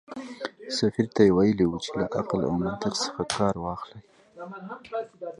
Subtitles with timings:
[0.77, 3.99] سفیر ته یې ویلي و چې له عقل او منطق څخه کار واخلي.